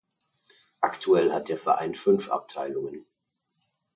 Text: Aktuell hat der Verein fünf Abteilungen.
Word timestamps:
Aktuell 0.81 1.31
hat 1.31 1.47
der 1.49 1.59
Verein 1.59 1.93
fünf 1.93 2.31
Abteilungen. 2.31 3.05